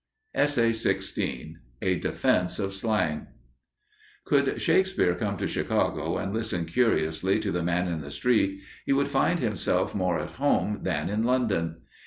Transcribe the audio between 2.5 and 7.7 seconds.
of Slang* Could Shakespeare come to Chicago and listen curiously to "the